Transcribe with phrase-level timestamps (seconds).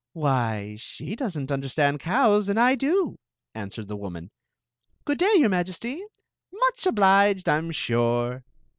[0.13, 3.19] "Why, she does n't understand cows, and I do,"
[3.53, 4.31] answered the woman.
[5.05, 6.03] "Good day, your Majesty*
[6.51, 8.43] Much obliged, I 'm sure!"